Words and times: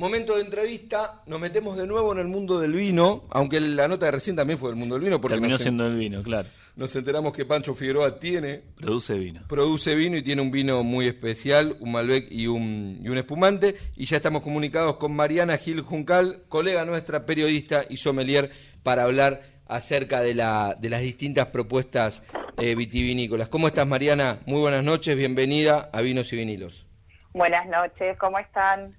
Momento 0.00 0.36
de 0.36 0.40
entrevista, 0.40 1.20
nos 1.26 1.38
metemos 1.38 1.76
de 1.76 1.86
nuevo 1.86 2.14
en 2.14 2.20
el 2.20 2.26
mundo 2.26 2.58
del 2.58 2.72
vino, 2.72 3.24
aunque 3.28 3.60
la 3.60 3.86
nota 3.86 4.06
de 4.06 4.12
recién 4.12 4.34
también 4.34 4.58
fue 4.58 4.70
del 4.70 4.78
mundo 4.78 4.94
del 4.94 5.04
vino. 5.04 5.20
Porque 5.20 5.34
Terminó 5.34 5.58
siendo 5.58 5.84
el 5.84 5.94
vino, 5.94 6.22
claro. 6.22 6.48
Nos 6.74 6.96
enteramos 6.96 7.34
que 7.34 7.44
Pancho 7.44 7.74
Figueroa 7.74 8.18
tiene... 8.18 8.62
Produce 8.78 9.12
vino. 9.18 9.42
Produce 9.46 9.94
vino 9.94 10.16
y 10.16 10.22
tiene 10.22 10.40
un 10.40 10.50
vino 10.50 10.82
muy 10.82 11.06
especial, 11.06 11.76
un 11.80 11.92
Malbec 11.92 12.28
y 12.32 12.46
un, 12.46 12.98
y 13.02 13.10
un 13.10 13.18
espumante. 13.18 13.76
Y 13.94 14.06
ya 14.06 14.16
estamos 14.16 14.40
comunicados 14.40 14.96
con 14.96 15.14
Mariana 15.14 15.58
Gil 15.58 15.82
Juncal, 15.82 16.44
colega 16.48 16.86
nuestra, 16.86 17.26
periodista 17.26 17.84
y 17.86 17.98
sommelier, 17.98 18.52
para 18.82 19.02
hablar 19.02 19.42
acerca 19.66 20.22
de, 20.22 20.32
la, 20.32 20.78
de 20.80 20.88
las 20.88 21.02
distintas 21.02 21.48
propuestas 21.48 22.22
eh, 22.56 22.74
vitivinícolas. 22.74 23.50
¿Cómo 23.50 23.68
estás, 23.68 23.86
Mariana? 23.86 24.38
Muy 24.46 24.62
buenas 24.62 24.82
noches, 24.82 25.14
bienvenida 25.14 25.90
a 25.92 26.00
Vinos 26.00 26.32
y 26.32 26.36
Vinilos. 26.36 26.86
Buenas 27.34 27.68
noches, 27.68 28.16
¿cómo 28.16 28.38
están? 28.38 28.98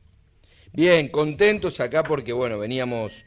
Bien, 0.73 1.09
contentos 1.09 1.79
acá 1.79 2.03
porque, 2.03 2.31
bueno, 2.31 2.57
veníamos 2.57 3.25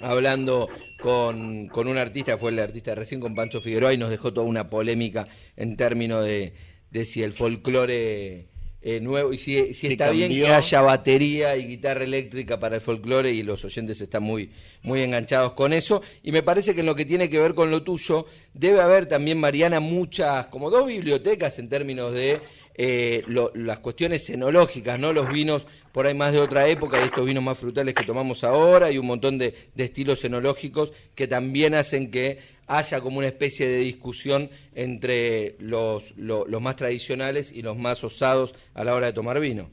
hablando 0.00 0.68
con, 1.00 1.68
con 1.68 1.86
un 1.86 1.96
artista, 1.96 2.36
fue 2.36 2.50
el 2.50 2.58
artista 2.58 2.94
recién 2.94 3.20
con 3.20 3.34
Pancho 3.34 3.60
Figueroa 3.60 3.92
y 3.92 3.98
nos 3.98 4.10
dejó 4.10 4.32
toda 4.32 4.46
una 4.46 4.68
polémica 4.68 5.28
en 5.56 5.76
términos 5.76 6.24
de, 6.24 6.54
de 6.90 7.06
si 7.06 7.22
el 7.22 7.32
folclore 7.32 8.48
eh, 8.88 9.00
nuevo 9.00 9.32
y 9.32 9.38
si, 9.38 9.58
está 9.58 10.10
bien 10.10 10.30
que 10.30 10.46
haya 10.46 10.80
batería 10.80 11.56
y 11.56 11.66
guitarra 11.66 12.04
eléctrica 12.04 12.60
para 12.60 12.76
el 12.76 12.80
folclore 12.80 13.32
y 13.32 13.42
los 13.42 13.64
oyentes 13.64 14.00
están 14.00 14.22
muy, 14.22 14.50
muy 14.82 15.02
enganchados 15.02 15.54
con 15.54 15.72
eso. 15.72 16.02
Y 16.22 16.30
me 16.30 16.44
parece 16.44 16.72
que 16.72 16.80
en 16.80 16.86
lo 16.86 16.94
que 16.94 17.04
tiene 17.04 17.28
que 17.28 17.40
ver 17.40 17.54
con 17.54 17.70
lo 17.70 17.82
tuyo, 17.82 18.26
debe 18.54 18.80
haber 18.80 19.06
también, 19.06 19.38
Mariana, 19.38 19.80
muchas, 19.80 20.46
como 20.46 20.70
dos 20.70 20.86
bibliotecas 20.86 21.58
en 21.58 21.68
términos 21.68 22.12
de 22.12 22.40
eh, 22.78 23.24
las 23.54 23.78
cuestiones 23.78 24.28
enológicas, 24.28 24.98
¿no? 24.98 25.12
Los 25.12 25.28
vinos 25.28 25.66
por 25.92 26.06
ahí 26.06 26.14
más 26.14 26.34
de 26.34 26.40
otra 26.40 26.68
época 26.68 27.00
y 27.00 27.04
estos 27.04 27.24
vinos 27.24 27.42
más 27.42 27.56
frutales 27.56 27.94
que 27.94 28.04
tomamos 28.04 28.44
ahora 28.44 28.90
y 28.90 28.98
un 28.98 29.06
montón 29.06 29.38
de, 29.38 29.54
estilos 29.76 30.22
enológicos 30.24 30.92
que 31.14 31.26
también 31.26 31.74
hacen 31.74 32.10
que 32.10 32.38
haya 32.66 33.00
como 33.00 33.18
una 33.18 33.28
especie 33.28 33.66
de 33.66 33.78
discusión 33.78 34.50
entre 34.74 35.56
los, 35.58 36.14
los 36.18 36.60
más 36.60 36.76
tradicionales 36.76 37.50
y 37.50 37.62
los 37.62 37.78
más 37.78 38.04
osados 38.04 38.54
a 38.74 38.84
la 38.84 38.94
hora 38.94 39.06
de 39.06 39.12
tomar 39.14 39.40
vino. 39.40 39.70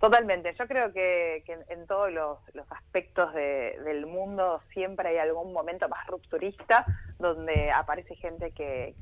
Totalmente, 0.00 0.54
yo 0.58 0.66
creo 0.66 0.92
que, 0.92 1.42
en 1.46 1.86
todos 1.86 2.12
los, 2.12 2.38
aspectos 2.70 3.32
del 3.34 4.06
mundo 4.06 4.60
siempre 4.72 5.08
hay 5.08 5.18
algún 5.18 5.52
momento 5.52 5.88
más 5.88 6.06
rupturista 6.06 6.84
donde 7.18 7.70
aparece 7.70 8.14
gente 8.16 8.50
que, 8.52 8.94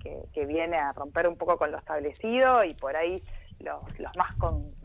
viene 0.46 0.76
a 0.76 0.92
romper 0.92 1.28
un 1.28 1.36
poco 1.36 1.56
con 1.56 1.72
lo 1.72 1.78
establecido 1.78 2.64
y 2.64 2.74
por 2.74 2.96
ahí 2.96 3.16
los, 3.58 3.82
más 4.16 4.36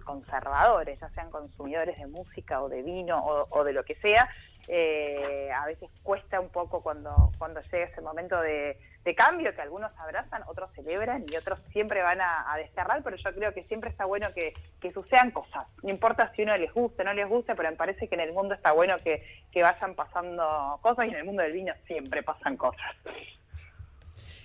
conservadores, 0.08 1.00
ya 1.00 1.10
sean 1.10 1.30
consumidores 1.30 2.00
de 2.00 2.08
música 2.08 2.64
o 2.64 2.70
de 2.70 2.82
vino 2.82 3.24
o 3.50 3.64
de 3.64 3.74
lo 3.74 3.84
que 3.84 3.96
sea, 3.96 4.28
eh, 4.70 5.50
a 5.56 5.66
veces 5.66 5.90
cuesta 6.04 6.42
un 6.42 6.50
poco 6.50 6.82
cuando, 6.82 7.32
cuando 7.38 7.62
llega 7.62 7.86
ese 7.86 8.02
momento 8.02 8.40
de, 8.42 8.78
cambio 9.16 9.56
que 9.56 9.62
algunos 9.62 9.90
abrazan, 9.98 10.44
otros 10.48 10.70
celebran 10.76 11.24
y 11.32 11.38
otros 11.38 11.60
siempre 11.72 12.02
van 12.02 12.20
a, 12.20 12.54
desterrar, 12.58 13.02
pero 13.04 13.16
yo 13.16 13.34
creo 13.34 13.54
que 13.54 13.64
siempre 13.64 13.90
está 13.90 14.04
bueno 14.04 14.28
que, 14.34 14.54
que 14.82 14.92
sucedan 14.92 15.32
cosas. 15.32 15.66
No 15.82 15.90
importa 15.90 16.34
si 16.36 16.42
uno 16.42 16.58
les 16.58 16.74
guste 16.74 17.04
o 17.04 17.06
no 17.06 17.14
les 17.14 17.28
guste, 17.28 17.56
pero 17.56 17.72
me 17.72 17.78
parece 17.78 18.10
que 18.10 18.16
en 18.16 18.22
el 18.22 18.34
mundo 18.34 18.54
está 18.54 18.74
bueno 18.74 18.98
que, 18.98 19.24
que 19.50 19.64
vayan 19.64 19.96
pasando 19.96 20.78
cosas 20.82 21.06
y 21.06 21.10
en 21.12 21.16
el 21.16 21.24
mundo 21.24 21.42
del 21.42 21.54
vino 21.54 21.74
siempre 21.88 22.22
pasan 22.22 22.58
cosas. 22.58 22.98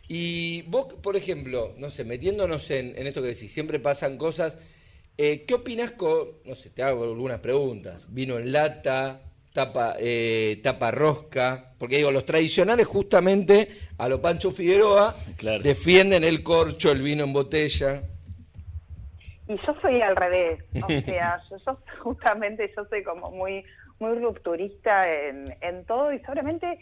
Y 0.06 0.62
vos, 0.68 0.94
por 0.94 1.16
ejemplo, 1.16 1.74
no 1.78 1.90
sé, 1.90 2.04
metiéndonos 2.04 2.70
en, 2.70 2.96
en 2.96 3.08
esto 3.08 3.20
que 3.20 3.28
decís, 3.28 3.52
siempre 3.52 3.80
pasan 3.80 4.16
cosas, 4.16 4.58
eh, 5.18 5.44
¿qué 5.46 5.54
opinas 5.54 5.92
con, 5.92 6.28
no 6.44 6.54
sé, 6.54 6.70
te 6.70 6.82
hago 6.82 7.04
algunas 7.04 7.38
preguntas, 7.38 8.06
vino 8.08 8.38
en 8.38 8.52
lata, 8.52 9.20
tapa, 9.52 9.94
eh, 9.98 10.60
tapa 10.62 10.90
rosca, 10.90 11.72
porque 11.78 11.98
digo, 11.98 12.10
los 12.10 12.24
tradicionales 12.24 12.86
justamente 12.86 13.68
a 13.98 14.08
lo 14.08 14.20
Pancho 14.20 14.50
Figueroa 14.50 15.14
defienden 15.62 16.24
el 16.24 16.42
corcho, 16.42 16.90
el 16.90 17.02
vino 17.02 17.24
en 17.24 17.32
botella. 17.32 18.02
Y 19.48 19.56
yo 19.66 19.76
soy 19.82 20.00
al 20.00 20.16
revés, 20.16 20.62
o 20.82 20.88
sea, 20.88 21.40
yo, 21.66 21.78
justamente 22.00 22.72
yo 22.76 22.84
soy 22.86 23.02
como 23.02 23.30
muy 23.30 23.64
muy 24.02 24.18
rupturista 24.18 25.08
en, 25.08 25.54
en 25.60 25.84
todo 25.84 26.12
y 26.12 26.18
seguramente 26.18 26.78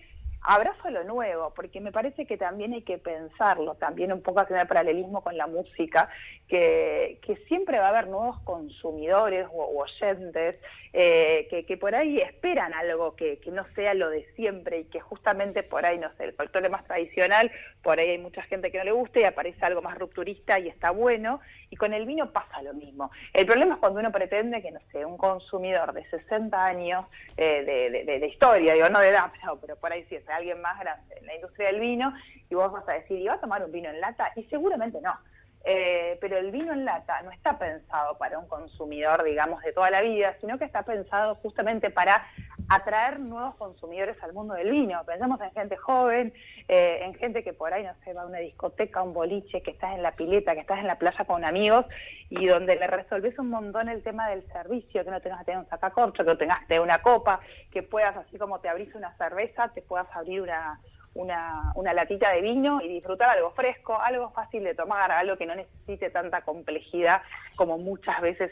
abrazo 0.54 0.90
lo 0.90 1.04
nuevo, 1.04 1.52
porque 1.54 1.80
me 1.80 1.92
parece 1.92 2.26
que 2.26 2.36
también 2.36 2.72
hay 2.72 2.82
que 2.82 2.98
pensarlo, 2.98 3.76
también 3.76 4.12
un 4.12 4.20
poco 4.20 4.40
hacer 4.40 4.56
el 4.56 4.66
paralelismo 4.66 5.22
con 5.22 5.36
la 5.36 5.46
música, 5.46 6.08
que, 6.48 7.18
siempre 7.46 7.78
va 7.78 7.86
a 7.86 7.88
haber 7.90 8.08
nuevos 8.08 8.40
consumidores 8.40 9.46
o, 9.52 9.82
oyentes 9.82 10.56
eh, 10.92 11.64
que, 11.66 11.76
por 11.76 11.94
ahí 11.94 12.18
esperan 12.18 12.74
algo 12.74 13.14
que, 13.14 13.40
no 13.52 13.64
sea 13.74 13.94
lo 13.94 14.10
de 14.10 14.24
siempre 14.34 14.80
y 14.80 14.84
que 14.84 15.00
justamente 15.00 15.62
por 15.62 15.86
ahí, 15.86 15.98
no 15.98 16.12
sé, 16.16 16.24
el 16.24 16.32
folclore 16.32 16.68
más 16.68 16.84
tradicional, 16.84 17.50
por 17.82 17.98
ahí 17.98 18.10
hay 18.10 18.18
mucha 18.18 18.42
gente 18.42 18.70
que 18.70 18.78
no 18.78 18.84
le 18.84 18.92
gusta 18.92 19.20
y 19.20 19.24
aparece 19.24 19.64
algo 19.64 19.82
más 19.82 19.98
rupturista 19.98 20.58
y 20.58 20.68
está 20.68 20.90
bueno, 20.90 21.40
y 21.70 21.76
con 21.76 21.94
el 21.94 22.06
vino 22.06 22.32
pasa 22.32 22.62
lo 22.62 22.74
mismo. 22.74 23.10
El 23.32 23.46
problema 23.46 23.74
es 23.74 23.80
cuando 23.80 24.00
uno 24.00 24.10
pretende 24.10 24.62
que, 24.62 24.72
no 24.72 24.80
sé, 24.90 25.04
un 25.04 25.16
consumidor 25.16 25.92
de 25.92 26.08
60 26.10 26.64
años 26.64 27.06
eh, 27.36 27.62
de, 28.04 28.26
historia, 28.26 28.74
digo, 28.74 28.88
no 28.88 29.00
de 29.00 29.08
edad, 29.08 29.32
pero, 29.40 29.60
pero 29.60 29.76
por 29.76 29.92
ahí 29.92 30.04
sí 30.08 30.16
es 30.16 30.28
alguien 30.40 30.60
más 30.60 30.78
grande 30.78 31.16
en 31.18 31.26
la 31.26 31.34
industria 31.34 31.68
del 31.68 31.80
vino, 31.80 32.12
y 32.48 32.54
vos 32.54 32.72
vas 32.72 32.88
a 32.88 32.92
decir, 32.92 33.18
¿y 33.18 33.28
a 33.28 33.38
tomar 33.38 33.64
un 33.64 33.72
vino 33.72 33.88
en 33.88 34.00
lata? 34.00 34.32
Y 34.36 34.44
seguramente 34.44 35.00
no. 35.00 35.16
Eh, 35.62 36.16
pero 36.22 36.38
el 36.38 36.50
vino 36.50 36.72
en 36.72 36.86
lata 36.86 37.20
no 37.22 37.30
está 37.30 37.58
pensado 37.58 38.16
para 38.16 38.38
un 38.38 38.48
consumidor, 38.48 39.22
digamos, 39.22 39.62
de 39.62 39.72
toda 39.72 39.90
la 39.90 40.00
vida, 40.00 40.34
sino 40.40 40.58
que 40.58 40.64
está 40.64 40.82
pensado 40.84 41.34
justamente 41.36 41.90
para 41.90 42.26
atraer 42.70 43.18
nuevos 43.18 43.56
consumidores 43.56 44.16
al 44.22 44.32
mundo 44.32 44.54
del 44.54 44.70
vino. 44.70 45.02
Pensamos 45.04 45.40
en 45.40 45.50
gente 45.50 45.76
joven, 45.76 46.32
eh, 46.68 47.00
en 47.02 47.14
gente 47.14 47.42
que 47.42 47.52
por 47.52 47.74
ahí, 47.74 47.82
no 47.82 47.92
sé, 48.04 48.12
va 48.12 48.22
a 48.22 48.26
una 48.26 48.38
discoteca, 48.38 49.02
un 49.02 49.12
boliche, 49.12 49.60
que 49.60 49.72
estás 49.72 49.96
en 49.96 50.04
la 50.04 50.12
pileta, 50.12 50.54
que 50.54 50.60
estás 50.60 50.78
en 50.78 50.86
la 50.86 50.96
playa 50.96 51.24
con 51.24 51.44
amigos 51.44 51.84
y 52.28 52.46
donde 52.46 52.76
le 52.76 52.86
resolves 52.86 53.36
un 53.40 53.50
montón 53.50 53.88
el 53.88 54.04
tema 54.04 54.28
del 54.28 54.46
servicio, 54.52 55.04
que 55.04 55.10
no 55.10 55.20
tengas 55.20 55.40
que 55.40 55.46
tener 55.46 55.58
un 55.58 55.68
sacacorcho, 55.68 56.22
que 56.22 56.30
no 56.30 56.38
tengas 56.38 56.60
que 56.60 56.66
tener 56.66 56.80
una 56.80 57.02
copa, 57.02 57.40
que 57.72 57.82
puedas, 57.82 58.16
así 58.16 58.38
como 58.38 58.60
te 58.60 58.68
abrís 58.68 58.94
una 58.94 59.16
cerveza, 59.16 59.68
te 59.74 59.82
puedas 59.82 60.06
abrir 60.14 60.40
una 60.40 60.78
una, 61.20 61.72
una 61.74 61.92
latita 61.92 62.30
de 62.32 62.40
vino 62.40 62.80
y 62.80 62.88
disfrutar 62.88 63.30
algo 63.30 63.50
fresco, 63.50 64.00
algo 64.00 64.30
fácil 64.30 64.64
de 64.64 64.74
tomar, 64.74 65.10
algo 65.10 65.36
que 65.36 65.46
no 65.46 65.54
necesite 65.54 66.10
tanta 66.10 66.42
complejidad 66.42 67.22
como 67.56 67.76
muchas 67.76 68.18
veces, 68.22 68.50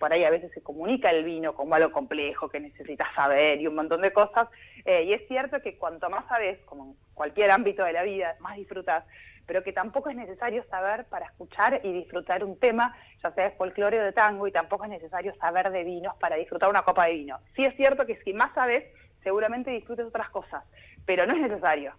por 0.00 0.12
ahí 0.12 0.24
a 0.24 0.30
veces 0.30 0.50
se 0.52 0.60
comunica 0.60 1.10
el 1.10 1.22
vino 1.22 1.54
como 1.54 1.76
algo 1.76 1.92
complejo 1.92 2.48
que 2.48 2.58
necesitas 2.58 3.06
saber 3.14 3.60
y 3.60 3.68
un 3.68 3.76
montón 3.76 4.00
de 4.00 4.12
cosas. 4.12 4.48
Eh, 4.84 5.04
y 5.04 5.12
es 5.12 5.28
cierto 5.28 5.62
que 5.62 5.78
cuanto 5.78 6.10
más 6.10 6.26
sabes, 6.26 6.58
como 6.64 6.86
en 6.86 6.96
cualquier 7.14 7.52
ámbito 7.52 7.84
de 7.84 7.92
la 7.92 8.02
vida, 8.02 8.34
más 8.40 8.56
disfrutas, 8.56 9.04
pero 9.46 9.62
que 9.62 9.72
tampoco 9.72 10.10
es 10.10 10.16
necesario 10.16 10.64
saber 10.64 11.04
para 11.04 11.26
escuchar 11.26 11.80
y 11.84 11.92
disfrutar 11.92 12.42
un 12.42 12.58
tema, 12.58 12.96
ya 13.22 13.30
sea 13.30 13.44
de 13.44 13.50
folclore 13.52 14.00
o 14.00 14.04
de 14.04 14.12
tango, 14.12 14.48
y 14.48 14.52
tampoco 14.52 14.84
es 14.84 14.90
necesario 14.90 15.32
saber 15.36 15.70
de 15.70 15.84
vinos 15.84 16.16
para 16.16 16.34
disfrutar 16.34 16.68
una 16.68 16.82
copa 16.82 17.06
de 17.06 17.12
vino. 17.12 17.38
Sí 17.54 17.64
es 17.64 17.76
cierto 17.76 18.06
que 18.06 18.16
si 18.24 18.32
más 18.32 18.52
sabes, 18.54 18.84
seguramente 19.22 19.70
disfrutes 19.70 20.06
otras 20.06 20.30
cosas, 20.30 20.64
pero 21.06 21.26
no 21.26 21.34
es 21.34 21.40
necesario 21.40 21.94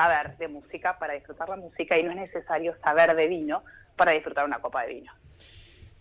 saber 0.00 0.36
de 0.38 0.48
música 0.48 0.98
para 0.98 1.14
disfrutar 1.14 1.48
la 1.48 1.56
música 1.56 1.98
y 1.98 2.02
no 2.02 2.10
es 2.12 2.16
necesario 2.16 2.74
saber 2.82 3.14
de 3.14 3.26
vino 3.26 3.62
para 3.96 4.12
disfrutar 4.12 4.46
una 4.46 4.58
copa 4.58 4.84
de 4.84 4.94
vino. 4.94 5.12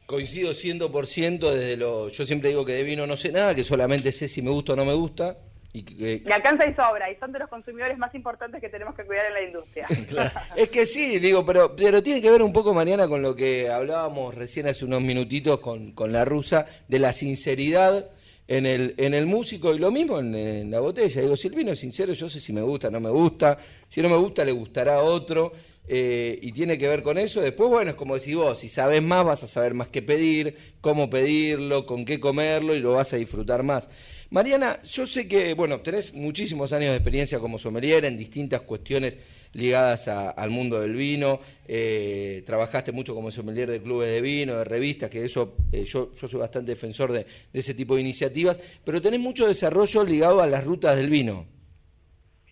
Coincido 0.05 0.51
100% 0.51 1.51
desde 1.51 1.77
lo... 1.77 2.07
Yo 2.09 2.25
siempre 2.25 2.49
digo 2.49 2.65
que 2.65 2.73
de 2.73 2.83
vino 2.83 3.05
no 3.05 3.17
sé 3.17 3.31
nada, 3.31 3.53
que 3.53 3.63
solamente 3.63 4.11
sé 4.11 4.27
si 4.27 4.41
me 4.41 4.51
gusta 4.51 4.73
o 4.73 4.75
no 4.75 4.85
me 4.85 4.93
gusta. 4.93 5.37
Y 5.73 5.83
que... 5.83 6.21
Le 6.25 6.33
alcanza 6.33 6.65
y 6.65 6.73
sobra, 6.73 7.11
y 7.11 7.15
son 7.17 7.31
de 7.31 7.39
los 7.39 7.49
consumidores 7.49 7.97
más 7.97 8.15
importantes 8.15 8.59
que 8.59 8.69
tenemos 8.69 8.95
que 8.95 9.03
cuidar 9.05 9.27
en 9.27 9.33
la 9.33 9.43
industria. 9.43 9.85
Es 10.55 10.69
que 10.69 10.85
sí, 10.85 11.19
digo, 11.19 11.45
pero, 11.45 11.75
pero 11.75 12.01
tiene 12.01 12.21
que 12.21 12.31
ver 12.31 12.41
un 12.41 12.53
poco, 12.53 12.73
Mariana, 12.73 13.07
con 13.07 13.21
lo 13.21 13.35
que 13.35 13.69
hablábamos 13.69 14.33
recién 14.33 14.65
hace 14.65 14.85
unos 14.85 15.01
minutitos 15.03 15.59
con, 15.59 15.91
con 15.91 16.11
la 16.11 16.25
rusa, 16.25 16.65
de 16.87 16.99
la 16.99 17.13
sinceridad 17.13 18.09
en 18.49 18.65
el, 18.65 18.95
en 18.97 19.13
el 19.13 19.27
músico 19.27 19.75
y 19.75 19.77
lo 19.77 19.91
mismo 19.91 20.17
en, 20.19 20.71
la 20.71 20.79
botella. 20.79 21.21
Digo, 21.21 21.37
si 21.37 21.49
sincero, 21.75 22.13
yo 22.13 22.29
sé 22.31 22.39
si 22.39 22.51
me 22.51 22.63
gusta, 22.63 22.89
no 22.89 22.99
me 22.99 23.11
gusta. 23.11 23.59
Si 23.87 24.01
no 24.01 24.09
me 24.09 24.17
gusta, 24.17 24.43
le 24.43 24.51
gustará 24.51 24.95
a 24.95 25.03
otro. 25.03 25.53
Eh, 25.87 26.39
y 26.41 26.51
tiene 26.51 26.75
que 26.79 26.87
ver 26.87 27.03
con 27.03 27.19
eso. 27.19 27.41
Después, 27.41 27.69
bueno, 27.69 27.91
es 27.91 27.95
como 27.95 28.15
decís 28.15 28.35
vos, 28.35 28.59
si 28.59 28.67
sabes 28.67 29.03
más, 29.03 29.23
vas 29.23 29.43
a 29.43 29.47
saber 29.47 29.75
más 29.75 29.89
qué 29.89 30.01
pedir, 30.01 30.55
cómo 30.81 31.11
pedirlo, 31.11 31.85
con 31.85 32.05
qué 32.05 32.19
comerlo 32.19 32.73
y 32.73 32.79
lo 32.79 32.93
vas 32.93 33.13
a 33.13 33.17
disfrutar 33.17 33.61
más. 33.61 33.87
Mariana, 34.31 34.79
yo 34.83 35.07
sé 35.07 35.27
que, 35.27 35.55
bueno, 35.55 35.81
tenés 35.81 36.13
muchísimos 36.13 36.71
años 36.71 36.91
de 36.91 36.97
experiencia 36.97 37.39
como 37.39 37.57
sommelier 37.57 38.05
en 38.05 38.15
distintas 38.15 38.61
cuestiones 38.61 39.17
ligadas 39.53 40.07
al 40.07 40.51
mundo 40.51 40.79
del 40.79 40.93
vino, 40.93 41.39
eh, 41.67 42.43
trabajaste 42.45 42.91
mucho 42.91 43.15
como 43.15 43.31
sommelier 43.31 43.71
de 43.71 43.81
clubes 43.81 44.11
de 44.11 44.21
vino, 44.21 44.55
de 44.59 44.63
revistas, 44.63 45.09
que 45.09 45.25
eso 45.25 45.55
eh, 45.71 45.83
yo, 45.85 46.11
soy 46.13 46.39
bastante 46.39 46.71
defensor 46.71 47.11
de, 47.11 47.25
ese 47.51 47.73
tipo 47.73 47.95
de 47.95 48.01
iniciativas, 48.01 48.61
pero 48.85 49.01
tenés 49.01 49.19
mucho 49.19 49.47
desarrollo 49.47 50.03
ligado 50.03 50.41
a 50.41 50.47
las 50.47 50.63
rutas 50.63 50.95
del 50.95 51.09
vino. 51.09 51.47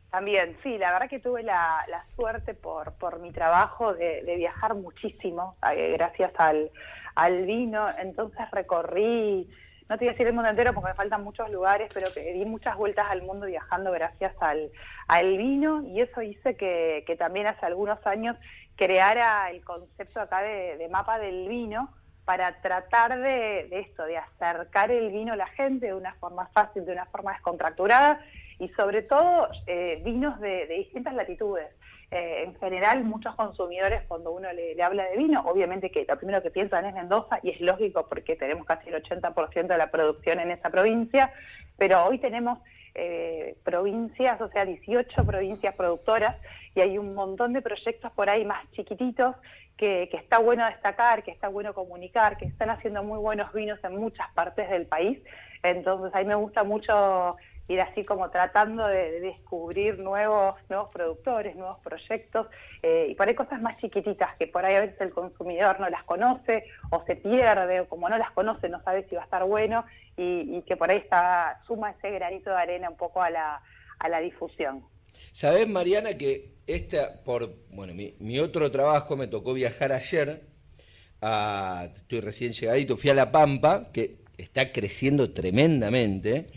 También, 0.09 0.57
sí, 0.63 0.79
la 0.79 0.93
verdad 0.93 1.09
que 1.09 1.19
tuve 1.19 1.43
la, 1.43 1.85
suerte 2.15 2.55
por, 2.55 2.93
por 2.93 3.19
mi 3.19 3.31
trabajo 3.31 3.93
de, 3.93 4.23
viajar 4.35 4.73
muchísimo, 4.73 5.51
eh, 5.75 5.91
gracias 5.93 6.31
al, 6.37 6.71
al 7.13 7.45
vino, 7.45 7.87
entonces 7.99 8.49
recorrí 8.51 9.47
no 9.89 9.97
te 9.97 10.05
voy 10.05 10.09
a 10.09 10.11
decir 10.11 10.27
el 10.27 10.33
mundo 10.33 10.49
entero 10.49 10.73
porque 10.73 10.89
me 10.89 10.95
faltan 10.95 11.23
muchos 11.23 11.49
lugares, 11.49 11.89
pero 11.93 12.07
que 12.13 12.33
di 12.33 12.45
muchas 12.45 12.75
vueltas 12.75 13.07
al 13.09 13.21
mundo 13.21 13.45
viajando 13.45 13.91
gracias 13.91 14.33
al, 14.41 14.69
al 15.07 15.37
vino 15.37 15.81
y 15.83 16.01
eso 16.01 16.21
hice 16.21 16.55
que, 16.55 17.03
que 17.07 17.15
también 17.15 17.47
hace 17.47 17.65
algunos 17.65 18.05
años 18.05 18.35
creara 18.77 19.49
el 19.49 19.63
concepto 19.65 20.21
acá 20.21 20.41
de, 20.41 20.87
mapa 20.89 21.19
del 21.19 21.49
vino 21.49 21.89
para 22.23 22.61
tratar 22.61 23.19
de, 23.19 23.67
esto, 23.71 24.03
de 24.03 24.17
acercar 24.17 24.91
el 24.91 25.11
vino 25.11 25.33
a 25.33 25.35
la 25.35 25.47
gente 25.47 25.87
de 25.87 25.93
una 25.93 26.13
forma 26.15 26.47
fácil, 26.47 26.85
de 26.85 26.93
una 26.93 27.05
forma 27.07 27.33
descontracturada 27.33 28.21
y 28.59 28.69
sobre 28.69 29.01
todo 29.01 29.49
eh, 29.65 30.01
vinos 30.05 30.39
de, 30.39 30.67
distintas 30.67 31.13
latitudes. 31.13 31.67
Eh, 32.09 32.43
en 32.43 32.55
general, 32.55 33.03
muchos 33.03 33.35
consumidores 33.35 34.03
cuando 34.07 34.31
uno 34.31 34.47
le, 34.53 34.81
habla 34.81 35.03
de 35.09 35.17
vino, 35.17 35.41
obviamente 35.41 35.91
que 35.91 36.05
lo 36.07 36.17
primero 36.17 36.41
que 36.41 36.51
piensan 36.51 36.85
es 36.85 36.93
Mendoza 36.93 37.39
y 37.43 37.49
es 37.49 37.59
lógico 37.59 38.07
porque 38.07 38.37
tenemos 38.37 38.65
casi 38.65 38.89
el 38.89 39.03
80% 39.03 39.67
de 39.67 39.77
la 39.77 39.91
producción 39.91 40.39
en 40.39 40.51
esa 40.51 40.69
provincia, 40.69 41.33
pero 41.77 42.05
hoy 42.05 42.17
tenemos 42.19 42.59
eh, 42.95 43.57
provincias, 43.63 44.39
o 44.39 44.47
sea, 44.47 44.63
18 44.63 45.25
provincias 45.25 45.75
productoras 45.75 46.37
y 46.75 46.79
hay 46.79 46.97
un 46.97 47.13
montón 47.13 47.51
de 47.51 47.61
proyectos 47.61 48.09
por 48.13 48.29
ahí 48.29 48.45
más 48.45 48.63
chiquititos 48.71 49.35
que, 49.75 50.07
que, 50.09 50.15
está 50.15 50.39
bueno 50.39 50.65
destacar, 50.65 51.23
que 51.23 51.31
está 51.31 51.49
bueno 51.49 51.73
comunicar, 51.73 52.37
que 52.37 52.45
están 52.45 52.69
haciendo 52.69 53.03
muy 53.03 53.19
buenos 53.19 53.51
vinos 53.51 53.79
en 53.83 53.97
muchas 53.97 54.31
partes 54.33 54.69
del 54.69 54.85
país. 54.85 55.19
Entonces, 55.61 56.15
ahí 56.15 56.23
me 56.23 56.35
gusta 56.35 56.63
mucho 56.63 57.35
ir 57.67 57.81
así 57.81 58.05
como 58.05 58.29
tratando 58.29 58.87
de, 58.87 59.19
descubrir 59.19 59.99
nuevos, 59.99 60.55
nuevos 60.69 60.89
productores, 60.89 61.55
nuevos 61.55 61.79
proyectos, 61.79 62.47
eh, 62.81 63.07
y 63.09 63.15
por 63.15 63.27
ahí 63.27 63.35
cosas 63.35 63.61
más 63.61 63.77
chiquititas 63.77 64.35
que 64.37 64.47
por 64.47 64.65
ahí 64.65 64.75
a 64.75 64.81
veces 64.81 64.99
el 65.01 65.11
consumidor 65.11 65.79
no 65.79 65.89
las 65.89 66.03
conoce 66.03 66.65
o 66.91 67.03
se 67.05 67.15
pierde, 67.15 67.81
o 67.81 67.89
como 67.89 68.09
no 68.09 68.17
las 68.17 68.31
conoce 68.31 68.69
no 68.69 68.81
sabe 68.83 69.05
si 69.09 69.15
va 69.15 69.21
a 69.21 69.25
estar 69.25 69.43
bueno, 69.43 69.85
y, 70.15 70.61
que 70.63 70.75
por 70.75 70.89
ahí 70.89 70.97
está, 70.97 71.61
suma 71.67 71.91
ese 71.91 72.09
granito 72.11 72.49
de 72.49 72.55
arena 72.55 72.89
un 72.89 72.97
poco 72.97 73.21
a 73.21 73.29
la, 73.29 73.61
a 73.99 74.09
la 74.09 74.19
difusión. 74.19 74.83
Sabes, 75.31 75.67
Mariana, 75.67 76.15
que 76.17 76.55
esta, 76.65 77.23
por 77.23 77.53
bueno, 77.69 77.93
mi, 77.93 78.15
mi 78.19 78.39
otro 78.39 78.71
trabajo 78.71 79.15
me 79.15 79.27
tocó 79.27 79.53
viajar 79.53 79.91
ayer, 79.91 80.41
a, 81.21 81.89
estoy 81.95 82.21
recién 82.21 82.53
llegadito, 82.53 82.97
fui 82.97 83.09
a 83.09 83.13
La 83.13 83.31
Pampa, 83.31 83.89
que 83.91 84.17
está 84.37 84.71
creciendo 84.71 85.33
tremendamente. 85.33 86.47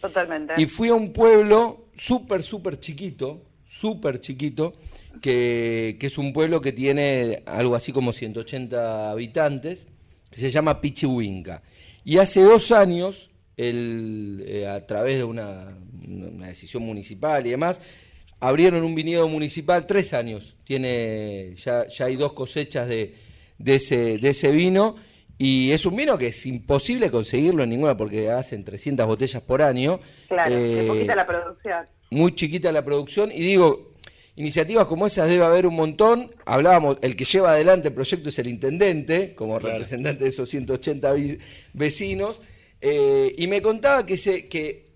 Totalmente. 0.00 0.54
Y 0.56 0.66
fui 0.66 0.88
a 0.88 0.94
un 0.94 1.12
pueblo 1.12 1.86
súper, 1.96 2.42
súper 2.42 2.80
chiquito, 2.80 3.42
súper 3.68 4.20
chiquito, 4.20 4.74
que, 5.20 5.96
es 6.00 6.18
un 6.18 6.32
pueblo 6.32 6.60
que 6.60 6.72
tiene 6.72 7.42
algo 7.46 7.74
así 7.74 7.92
como 7.92 8.12
180 8.12 9.10
habitantes, 9.10 9.86
que 10.30 10.40
se 10.40 10.50
llama 10.50 10.80
Pichihuinca. 10.80 11.62
Y 12.04 12.18
hace 12.18 12.42
dos 12.42 12.72
años, 12.72 13.30
el, 13.56 14.44
eh, 14.46 14.66
a 14.66 14.86
través 14.86 15.18
de 15.18 15.24
una, 15.24 15.76
decisión 16.00 16.84
municipal 16.84 17.46
y 17.46 17.50
demás, 17.50 17.80
abrieron 18.40 18.84
un 18.84 18.94
viñedo 18.94 19.28
municipal, 19.28 19.86
tres 19.86 20.14
años, 20.14 20.56
tiene, 20.64 21.54
ya, 21.56 21.86
ya 21.88 22.06
hay 22.06 22.16
dos 22.16 22.32
cosechas 22.32 22.88
de, 22.88 23.14
de, 23.58 23.74
ese, 23.74 24.18
de 24.18 24.28
ese 24.30 24.52
vino 24.52 24.96
y 25.38 25.70
es 25.70 25.86
un 25.86 25.94
vino 25.94 26.18
que 26.18 26.28
es 26.28 26.46
imposible 26.46 27.10
conseguirlo 27.12 27.62
en 27.62 27.70
ninguna 27.70 27.96
porque 27.96 28.28
hacen 28.28 28.64
300 28.64 29.06
botellas 29.06 29.40
por 29.40 29.62
año. 29.62 30.00
Claro, 30.28 30.54
eh, 30.56 30.84
poquita 30.88 31.14
la 31.14 31.26
producción. 31.26 31.86
Muy 32.10 32.34
chiquita 32.34 32.72
la 32.72 32.84
producción. 32.84 33.30
Y 33.30 33.40
digo, 33.40 33.92
iniciativas 34.34 34.88
como 34.88 35.06
esas 35.06 35.28
debe 35.28 35.44
haber 35.44 35.66
un 35.66 35.76
montón. 35.76 36.32
Hablábamos, 36.44 36.98
el 37.02 37.14
que 37.14 37.24
lleva 37.24 37.52
adelante 37.52 37.88
el 37.88 37.94
proyecto 37.94 38.30
es 38.30 38.38
el 38.40 38.48
intendente, 38.48 39.36
como 39.36 39.60
representante 39.60 40.24
de 40.24 40.30
esos 40.30 40.48
180 40.48 41.14
vecinos. 41.72 42.42
Eh, 42.80 43.32
y 43.38 43.46
me 43.46 43.62
contaba 43.62 44.04
que, 44.04 44.16
se, 44.16 44.48
que 44.48 44.87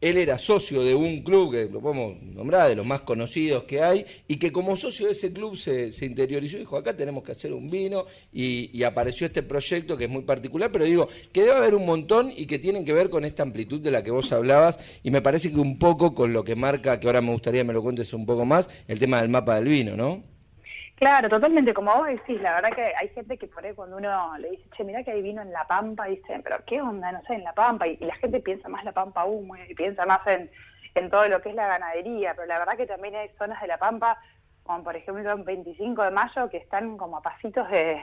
él 0.00 0.16
era 0.16 0.38
socio 0.38 0.84
de 0.84 0.94
un 0.94 1.22
club 1.22 1.52
que 1.52 1.66
lo 1.66 1.80
podemos 1.80 2.22
nombrar, 2.22 2.68
de 2.68 2.76
los 2.76 2.86
más 2.86 3.00
conocidos 3.00 3.64
que 3.64 3.82
hay, 3.82 4.06
y 4.28 4.36
que 4.36 4.52
como 4.52 4.76
socio 4.76 5.06
de 5.06 5.12
ese 5.12 5.32
club 5.32 5.56
se, 5.56 5.92
interiorizó 6.04 6.56
y 6.56 6.60
dijo, 6.60 6.76
acá 6.76 6.96
tenemos 6.96 7.24
que 7.24 7.32
hacer 7.32 7.52
un 7.52 7.68
vino, 7.68 8.06
y, 8.32 8.82
apareció 8.84 9.26
este 9.26 9.42
proyecto 9.42 9.96
que 9.96 10.04
es 10.04 10.10
muy 10.10 10.22
particular, 10.22 10.70
pero 10.72 10.84
digo, 10.84 11.08
que 11.32 11.42
debe 11.42 11.56
haber 11.56 11.74
un 11.74 11.84
montón 11.84 12.32
y 12.34 12.46
que 12.46 12.58
tienen 12.58 12.84
que 12.84 12.92
ver 12.92 13.10
con 13.10 13.24
esta 13.24 13.42
amplitud 13.42 13.80
de 13.80 13.90
la 13.90 14.02
que 14.02 14.10
vos 14.10 14.30
hablabas, 14.32 14.78
y 15.02 15.10
me 15.10 15.20
parece 15.20 15.50
que 15.50 15.58
un 15.58 15.78
poco 15.78 16.14
con 16.14 16.32
lo 16.32 16.44
que 16.44 16.54
marca, 16.54 17.00
que 17.00 17.06
ahora 17.06 17.20
me 17.20 17.32
gustaría 17.32 17.64
me 17.64 17.72
lo 17.72 17.82
cuentes 17.82 18.12
un 18.12 18.24
poco 18.24 18.44
más, 18.44 18.70
el 18.86 18.98
tema 18.98 19.20
del 19.20 19.30
mapa 19.30 19.56
del 19.56 19.68
vino, 19.68 19.96
¿no? 19.96 20.37
Claro, 20.98 21.28
totalmente, 21.28 21.72
como 21.72 21.94
vos 21.94 22.08
decís, 22.08 22.40
la 22.40 22.54
verdad 22.54 22.72
que 22.72 22.92
hay 22.96 23.08
gente 23.10 23.38
que 23.38 23.46
por 23.46 23.64
ahí 23.64 23.72
cuando 23.72 23.98
uno 23.98 24.36
le 24.38 24.50
dice, 24.50 24.64
che, 24.76 24.82
mira 24.82 25.04
que 25.04 25.12
hay 25.12 25.22
vino 25.22 25.42
en 25.42 25.52
La 25.52 25.64
Pampa, 25.64 26.06
dicen, 26.06 26.42
pero 26.42 26.58
¿qué 26.66 26.80
onda? 26.80 27.12
No 27.12 27.22
sé, 27.22 27.34
en 27.34 27.44
La 27.44 27.52
Pampa, 27.52 27.86
y, 27.86 27.96
la 27.98 28.16
gente 28.16 28.40
piensa 28.40 28.68
más 28.68 28.84
La 28.84 28.90
Pampa 28.90 29.24
humo 29.24 29.54
y 29.56 29.74
piensa 29.74 30.06
más 30.06 30.26
en, 30.26 30.50
en 30.96 31.08
todo 31.08 31.28
lo 31.28 31.40
que 31.40 31.50
es 31.50 31.54
la 31.54 31.68
ganadería, 31.68 32.34
pero 32.34 32.48
la 32.48 32.58
verdad 32.58 32.76
que 32.76 32.86
también 32.86 33.14
hay 33.14 33.28
zonas 33.38 33.60
de 33.60 33.68
La 33.68 33.78
Pampa, 33.78 34.18
como 34.64 34.82
por 34.82 34.96
ejemplo 34.96 35.30
en 35.30 35.44
25 35.44 36.02
de 36.02 36.10
mayo, 36.10 36.50
que 36.50 36.56
están 36.56 36.96
como 36.96 37.18
a 37.18 37.22
pasitos 37.22 37.70
de, 37.70 38.00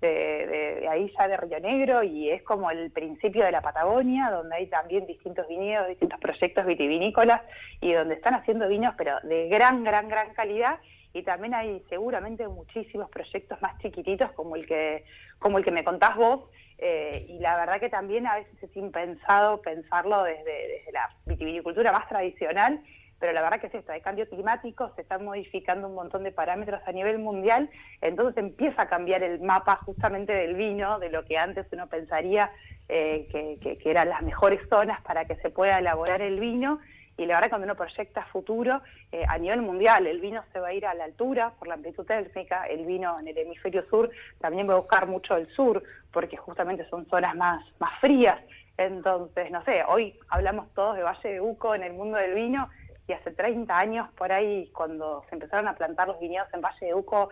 de, 0.00 0.86
ahí 0.88 1.12
ya 1.18 1.26
de 1.26 1.36
Río 1.38 1.58
Negro 1.58 2.04
y 2.04 2.30
es 2.30 2.44
como 2.44 2.70
el 2.70 2.92
principio 2.92 3.44
de 3.44 3.50
la 3.50 3.62
Patagonia, 3.62 4.30
donde 4.30 4.54
hay 4.54 4.66
también 4.68 5.06
distintos 5.06 5.48
viñedos, 5.48 5.88
distintos 5.88 6.20
proyectos 6.20 6.66
vitivinícolas 6.66 7.42
y 7.80 7.92
donde 7.94 8.14
están 8.14 8.34
haciendo 8.34 8.68
vinos, 8.68 8.94
pero 8.96 9.18
de 9.24 9.48
gran, 9.48 9.82
gran, 9.82 10.08
gran 10.08 10.32
calidad 10.34 10.78
y 11.18 11.22
también 11.22 11.54
hay 11.54 11.82
seguramente 11.88 12.46
muchísimos 12.48 13.10
proyectos 13.10 13.60
más 13.60 13.78
chiquititos 13.78 14.32
como 14.32 14.56
el 14.56 14.66
que 14.66 15.04
como 15.38 15.58
el 15.58 15.64
que 15.64 15.70
me 15.70 15.84
contás 15.84 16.16
vos 16.16 16.48
eh, 16.78 17.26
y 17.28 17.38
la 17.38 17.56
verdad 17.56 17.80
que 17.80 17.88
también 17.88 18.26
a 18.26 18.36
veces 18.36 18.62
es 18.62 18.76
impensado 18.76 19.60
pensarlo 19.60 20.22
desde, 20.22 20.44
desde 20.44 20.92
la 20.92 21.08
vitivinicultura 21.26 21.92
más 21.92 22.08
tradicional 22.08 22.80
pero 23.18 23.32
la 23.32 23.42
verdad 23.42 23.60
que 23.60 23.66
es 23.66 23.74
esto, 23.74 23.92
hay 23.92 24.00
cambio 24.00 24.28
climático, 24.28 24.92
se 24.94 25.02
están 25.02 25.24
modificando 25.24 25.88
un 25.88 25.94
montón 25.94 26.22
de 26.22 26.30
parámetros 26.30 26.80
a 26.86 26.92
nivel 26.92 27.18
mundial, 27.18 27.68
entonces 28.00 28.36
empieza 28.36 28.82
a 28.82 28.88
cambiar 28.88 29.22
el 29.22 29.40
mapa 29.40 29.76
justamente 29.84 30.32
del 30.32 30.54
vino, 30.54 30.98
de 31.00 31.10
lo 31.10 31.24
que 31.24 31.36
antes 31.36 31.66
uno 31.72 31.88
pensaría 31.88 32.52
eh, 32.88 33.26
que, 33.30 33.58
que, 33.60 33.76
que, 33.76 33.90
eran 33.90 34.08
las 34.08 34.22
mejores 34.22 34.60
zonas 34.68 35.00
para 35.02 35.24
que 35.24 35.34
se 35.36 35.50
pueda 35.50 35.80
elaborar 35.80 36.22
el 36.22 36.38
vino, 36.38 36.78
y 37.18 37.26
la 37.26 37.34
verdad 37.34 37.50
cuando 37.50 37.66
uno 37.66 37.74
proyecta 37.74 38.24
futuro 38.26 38.80
eh, 39.10 39.24
a 39.28 39.36
nivel 39.38 39.60
mundial, 39.60 40.06
el 40.06 40.20
vino 40.20 40.42
se 40.52 40.60
va 40.60 40.68
a 40.68 40.72
ir 40.72 40.86
a 40.86 40.94
la 40.94 41.04
altura 41.04 41.52
por 41.58 41.66
la 41.66 41.74
amplitud 41.74 42.06
térmica, 42.06 42.64
el 42.66 42.86
vino 42.86 43.18
en 43.18 43.26
el 43.26 43.36
hemisferio 43.36 43.84
sur 43.90 44.08
también 44.40 44.68
va 44.68 44.74
a 44.74 44.78
buscar 44.78 45.06
mucho 45.08 45.36
el 45.36 45.48
sur, 45.48 45.82
porque 46.12 46.36
justamente 46.36 46.88
son 46.88 47.06
zonas 47.06 47.34
más, 47.34 47.64
más 47.80 47.98
frías. 48.00 48.38
Entonces, 48.76 49.50
no 49.50 49.64
sé, 49.64 49.82
hoy 49.88 50.16
hablamos 50.28 50.72
todos 50.74 50.96
de 50.96 51.02
Valle 51.02 51.28
de 51.28 51.40
Uco 51.40 51.74
en 51.74 51.82
el 51.82 51.92
mundo 51.92 52.16
del 52.16 52.34
vino 52.34 52.68
y 53.08 53.12
hace 53.12 53.32
30 53.32 53.76
años 53.76 54.08
por 54.16 54.30
ahí, 54.30 54.70
cuando 54.72 55.24
se 55.28 55.34
empezaron 55.34 55.66
a 55.66 55.74
plantar 55.74 56.06
los 56.06 56.20
viñedos 56.20 56.48
en 56.54 56.60
Valle 56.60 56.86
de 56.86 56.94
Uco, 56.94 57.30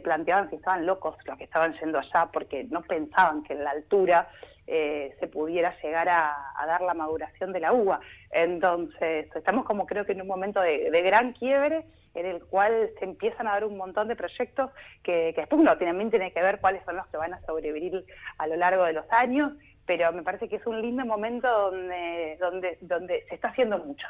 planteaban 0.00 0.50
si 0.50 0.56
estaban 0.56 0.86
locos 0.86 1.16
los 1.24 1.38
que 1.38 1.44
estaban 1.44 1.74
yendo 1.74 1.98
allá 1.98 2.28
porque 2.32 2.64
no 2.64 2.82
pensaban 2.82 3.42
que 3.42 3.54
en 3.54 3.64
la 3.64 3.70
altura 3.70 4.28
eh, 4.66 5.16
se 5.18 5.28
pudiera 5.28 5.74
llegar 5.82 6.08
a, 6.10 6.36
dar 6.66 6.82
la 6.82 6.92
maduración 6.92 7.52
de 7.52 7.60
la 7.60 7.72
uva. 7.72 8.00
Entonces, 8.30 9.34
estamos 9.34 9.64
como 9.64 9.86
creo 9.86 10.04
que 10.04 10.12
en 10.12 10.20
un 10.20 10.28
momento 10.28 10.60
de, 10.60 10.90
gran 11.02 11.32
quiebre 11.32 11.86
en 12.14 12.26
el 12.26 12.44
cual 12.44 12.90
se 12.98 13.04
empiezan 13.04 13.46
a 13.46 13.52
dar 13.52 13.64
un 13.64 13.78
montón 13.78 14.08
de 14.08 14.16
proyectos 14.16 14.70
que, 15.02 15.32
que 15.34 15.42
después 15.42 15.60
uno 15.60 15.78
también 15.78 16.10
tiene 16.10 16.32
que 16.32 16.42
ver 16.42 16.60
cuáles 16.60 16.84
son 16.84 16.96
los 16.96 17.06
que 17.06 17.16
van 17.16 17.32
a 17.32 17.40
sobrevivir 17.46 18.04
a 18.36 18.46
lo 18.46 18.56
largo 18.56 18.84
de 18.84 18.92
los 18.92 19.10
años, 19.10 19.52
pero 19.86 20.12
me 20.12 20.22
parece 20.22 20.50
que 20.50 20.56
es 20.56 20.66
un 20.66 20.82
lindo 20.82 21.06
momento 21.06 21.48
donde, 21.48 22.36
donde, 22.38 22.76
donde 22.82 23.24
se 23.28 23.36
está 23.36 23.48
haciendo 23.48 23.78
mucho. 23.78 24.06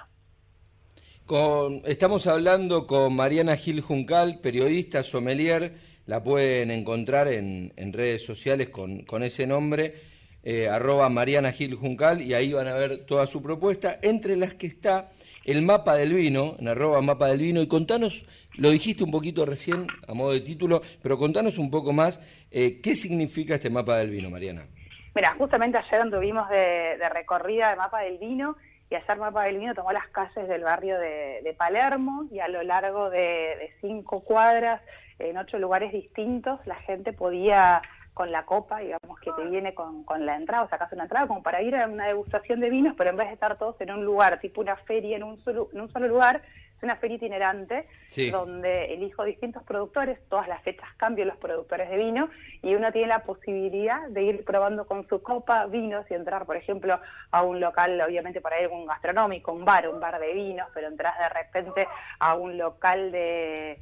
Con, 1.29 1.83
estamos 1.85 2.27
hablando 2.27 2.87
con 2.87 3.15
Mariana 3.15 3.55
Gil 3.57 3.83
Juncal, 3.83 4.39
periodista, 4.41 5.03
sommelier, 5.03 5.75
la 6.07 6.23
pueden 6.23 6.71
encontrar 6.71 7.29
en, 7.29 7.71
redes 7.93 8.25
sociales 8.25 8.71
con, 8.71 9.05
ese 9.23 9.47
nombre 9.47 9.95
eh, 10.43 10.71
arroba 10.71 11.11
Mariana 11.11 11.53
Gil 11.53 11.75
Juncal, 11.75 12.23
y 12.23 12.33
ahí 12.33 12.55
van 12.55 12.67
a 12.67 12.77
ver 12.77 13.05
toda 13.05 13.27
su 13.27 13.43
propuesta, 13.43 13.99
entre 14.01 14.37
las 14.37 14.55
que 14.55 14.69
está 14.69 15.11
el 15.45 15.61
mapa 15.61 15.97
del 15.97 16.15
vino, 16.15 16.57
en 16.61 16.69
arroba 16.69 17.03
mapa 17.03 17.29
del 17.29 17.41
vino, 17.41 17.61
y 17.61 17.69
contanos, 17.69 18.25
lo 18.57 18.71
dijiste 18.71 19.05
un 19.05 19.11
poquito 19.11 19.45
recién 19.45 19.87
a 20.07 20.15
modo 20.15 20.33
de 20.33 20.41
título, 20.41 20.81
pero 21.03 21.19
contanos 21.19 21.59
un 21.59 21.71
poco 21.71 21.93
más, 21.93 22.21
eh, 22.51 22.81
¿qué 22.83 22.95
significa 22.95 23.57
este 23.57 23.69
mapa 23.69 23.99
del 23.99 24.09
vino, 24.09 24.31
Mariana? 24.31 24.67
Mira, 25.15 25.35
justamente 25.37 25.77
ayer 25.77 26.01
anduvimos 26.01 26.49
de, 26.49 26.97
recorrida 27.13 27.71
de 27.71 27.77
mapa 27.77 28.03
del 28.03 28.19
vino, 28.19 28.57
y 28.91 28.95
ayer 28.95 29.19
Mapa 29.19 29.45
del 29.45 29.59
Vino 29.59 29.75
tomó 29.75 29.93
las 29.93 30.09
calles 30.09 30.49
del 30.49 30.63
barrio 30.63 30.99
de, 30.99 31.55
Palermo 31.59 32.27
y 32.31 32.41
a 32.41 32.49
lo 32.49 32.63
largo 32.63 33.11
de, 33.11 33.19
de, 33.21 33.73
cinco 33.81 34.21
cuadras, 34.21 34.81
en 35.19 35.37
ocho 35.37 35.59
lugares 35.59 35.93
distintos, 35.93 36.61
la 36.67 36.77
gente 36.77 37.13
podía 37.13 37.83
con 38.19 38.33
la 38.33 38.45
copa, 38.45 38.79
digamos, 38.79 39.21
que 39.21 39.31
te 39.31 39.45
viene 39.45 39.75
con, 39.75 40.03
con 40.03 40.27
la 40.27 40.35
entrada, 40.35 40.65
o 40.65 40.69
sacas 40.69 40.93
una 40.93 41.05
entrada 41.05 41.29
como 41.29 41.41
para 41.41 41.63
ir 41.63 41.77
a 41.77 41.87
una 41.87 42.07
degustación 42.07 42.59
de 42.59 42.69
vinos, 42.69 42.95
pero 42.99 43.11
en 43.11 43.17
vez 43.17 43.29
de 43.29 43.35
estar 43.35 43.57
todos 43.57 43.81
en 43.81 43.93
un 43.93 44.05
lugar, 44.05 44.41
tipo 44.41 44.61
una 44.61 44.75
feria 44.75 45.17
en 45.17 45.23
un 45.23 45.39
solo, 45.45 45.69
en 45.73 45.83
un 45.83 45.93
solo 45.93 46.09
lugar, 46.09 46.43
es 46.79 46.83
una 46.85 46.97
feria 46.97 47.17
itinerante 47.17 47.87
donde 48.31 48.95
elijo 48.95 49.25
distintos 49.25 49.65
productores, 49.65 50.19
todas 50.29 50.47
las 50.47 50.63
fechas 50.63 50.89
cambio 50.97 51.25
los 51.25 51.37
productores 51.37 51.91
de 51.91 51.97
vino 51.97 52.31
y 52.63 52.75
uno 52.77 52.93
tiene 52.93 53.09
la 53.09 53.25
posibilidad 53.25 54.09
de 54.09 54.23
ir 54.23 54.45
probando 54.45 54.87
con 54.87 55.07
su 55.09 55.21
copa 55.21 55.67
vinos 55.67 56.07
y 56.09 56.15
entrar, 56.15 56.47
por 56.47 56.57
ejemplo, 56.57 57.01
a 57.33 57.43
un 57.43 57.59
local, 57.59 58.01
obviamente 58.01 58.41
para 58.41 58.61
ir 58.61 58.67
a 58.67 58.73
un 58.73 58.87
gastronómico, 58.87 59.53
un 59.53 59.65
bar, 59.65 59.89
un 59.89 59.99
bar 59.99 60.21
de 60.21 60.33
vinos, 60.33 60.69
pero 60.73 60.87
entras 60.87 61.19
de 61.19 61.29
repente 61.29 61.89
a 62.21 62.37
un 62.37 62.57
local 62.57 63.11
de 63.11 63.81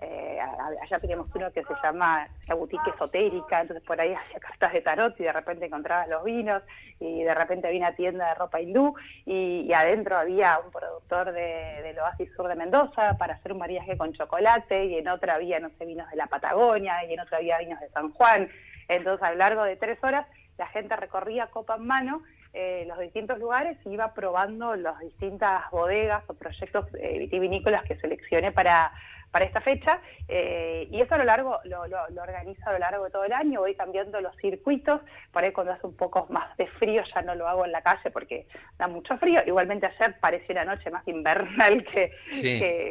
eh, 0.00 0.38
allá 0.80 0.98
teníamos 1.00 1.28
uno 1.34 1.50
que 1.52 1.64
se 1.64 1.74
llama 1.82 2.28
la 2.46 2.54
boutique 2.54 2.90
esotérica, 2.90 3.60
entonces 3.60 3.84
por 3.84 4.00
ahí 4.00 4.14
hacía 4.26 4.38
cartas 4.38 4.72
de 4.72 4.80
tarot 4.80 5.18
y 5.18 5.24
de 5.24 5.32
repente 5.32 5.66
encontrabas 5.66 6.08
los 6.08 6.22
vinos 6.24 6.62
y 7.00 7.24
de 7.24 7.34
repente 7.34 7.66
había 7.66 7.80
una 7.80 7.96
tienda 7.96 8.28
de 8.28 8.34
ropa 8.34 8.60
hindú 8.60 8.94
y, 9.26 9.72
adentro 9.72 10.16
había 10.16 10.58
un 10.64 10.70
productor 10.70 11.32
de, 11.32 11.82
del 11.82 11.98
Oasis 11.98 12.32
Sur 12.34 12.48
de 12.48 12.56
Mendoza 12.56 13.16
para 13.18 13.34
hacer 13.34 13.52
un 13.52 13.58
mariaje 13.58 13.96
con 13.96 14.12
chocolate 14.12 14.86
y 14.86 14.96
en 14.96 15.08
otra 15.08 15.34
había, 15.34 15.60
no 15.60 15.70
sé, 15.78 15.84
vinos 15.84 16.08
de 16.10 16.16
la 16.16 16.26
Patagonia 16.26 17.04
y 17.04 17.14
en 17.14 17.20
otra 17.20 17.38
había 17.38 17.58
vinos 17.58 17.80
de 17.80 17.88
San 17.90 18.12
Juan. 18.12 18.48
Entonces 18.88 19.22
a 19.26 19.30
lo 19.30 19.36
largo 19.36 19.64
de 19.64 19.76
tres 19.76 19.98
horas 20.02 20.26
la 20.58 20.66
gente 20.68 20.96
recorría 20.96 21.46
copa 21.48 21.76
en 21.76 21.86
mano 21.86 22.22
eh, 22.52 22.84
los 22.88 22.98
distintos 22.98 23.38
lugares 23.38 23.76
y 23.84 23.90
iba 23.90 24.14
probando 24.14 24.74
las 24.74 24.98
distintas 25.00 25.70
bodegas 25.70 26.24
o 26.28 26.34
proyectos 26.34 26.86
eh, 26.94 27.18
vitivinícolas 27.18 27.84
que 27.84 27.96
seleccioné 27.96 28.52
para 28.52 28.90
para 29.30 29.44
esta 29.44 29.60
fecha 29.60 30.00
eh, 30.28 30.88
y 30.90 31.00
eso 31.00 31.14
a 31.14 31.18
lo 31.18 31.24
largo 31.24 31.58
lo, 31.64 31.86
lo, 31.86 32.22
organizo 32.22 32.62
a 32.66 32.72
lo 32.72 32.78
largo 32.78 33.04
de 33.04 33.10
todo 33.10 33.24
el 33.24 33.32
año, 33.32 33.60
voy 33.60 33.74
cambiando 33.74 34.20
los 34.20 34.36
circuitos, 34.36 35.00
por 35.32 35.44
ahí 35.44 35.52
cuando 35.52 35.72
hace 35.72 35.86
un 35.86 35.96
poco 35.96 36.26
más 36.30 36.56
de 36.56 36.66
frío 36.66 37.02
ya 37.14 37.22
no 37.22 37.34
lo 37.34 37.48
hago 37.48 37.64
en 37.64 37.72
la 37.72 37.82
calle 37.82 38.10
porque 38.10 38.46
da 38.78 38.88
mucho 38.88 39.16
frío, 39.18 39.40
igualmente 39.46 39.86
ayer 39.86 40.18
pareció 40.20 40.52
una 40.52 40.64
noche 40.64 40.90
más 40.90 41.06
invernal 41.06 41.84
que, 41.92 42.12